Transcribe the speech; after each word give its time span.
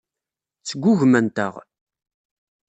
Sgugment-aɣ. 0.69 1.53